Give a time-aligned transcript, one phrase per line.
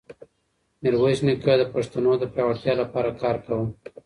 [0.81, 3.65] میرویس نیکه د پښتنو د پیاوړتیا لپاره کار کاوه.